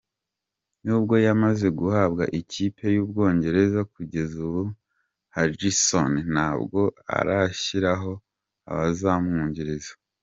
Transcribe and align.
Nubwo 0.83 1.13
yamaze 1.25 1.67
guhabwa 1.79 2.23
ikipe 2.39 2.83
y’Ubwongereza, 2.95 3.79
kugeza 3.93 4.35
ubu 4.47 4.63
Hojisoni 5.35 6.21
ntabwo 6.33 6.79
arashyiraho 7.17 8.11
abazamwungiriza. 8.71 9.93